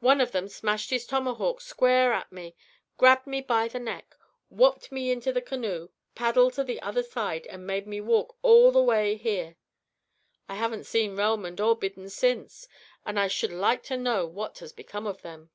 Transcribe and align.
One 0.00 0.20
of 0.20 0.32
them 0.32 0.46
smashed 0.48 0.90
his 0.90 1.06
tomahawk 1.06 1.62
square 1.62 2.12
at 2.12 2.30
me, 2.30 2.54
grabbed 2.98 3.26
me 3.26 3.40
by 3.40 3.66
the 3.66 3.78
neck, 3.78 4.14
whopped 4.50 4.92
me 4.92 5.10
into 5.10 5.32
the 5.32 5.40
canoe, 5.40 5.88
paddled 6.14 6.52
to 6.56 6.64
the 6.64 6.82
other 6.82 7.02
side, 7.02 7.46
and 7.46 7.66
made 7.66 7.86
me 7.86 7.98
walk 8.02 8.36
all 8.42 8.70
the 8.70 8.82
way 8.82 9.16
here. 9.16 9.56
I 10.50 10.56
haven't 10.56 10.84
seen 10.84 11.16
Relmond 11.16 11.60
or 11.66 11.74
Biddon 11.76 12.10
since, 12.10 12.68
and 13.06 13.18
I 13.18 13.28
should 13.28 13.52
like 13.54 13.82
to 13.84 13.96
know 13.96 14.26
what 14.26 14.58
has 14.58 14.74
become 14.74 15.06
of 15.06 15.22
them." 15.22 15.48